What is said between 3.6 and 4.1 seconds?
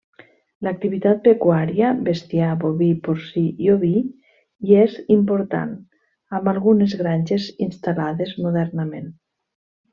i oví-